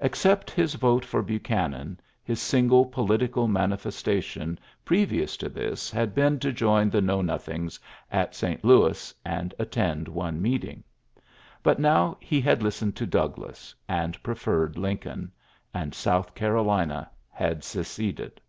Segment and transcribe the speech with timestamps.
[0.00, 6.36] Except his vote or Buchanan, his single political man festation previous to this had been
[6.42, 7.78] o join the Know Nothings
[8.10, 10.84] at St jomSy and attend one meeting.
[11.62, 15.30] But low he had listened to Douglas, and )referred Lincoln;
[15.74, 18.40] and South Carolina lad seceded.